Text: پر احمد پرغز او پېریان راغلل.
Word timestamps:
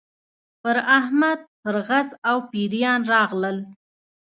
پر 0.61 0.77
احمد 0.97 1.39
پرغز 1.61 2.07
او 2.29 2.37
پېریان 2.51 3.01
راغلل. 3.13 3.57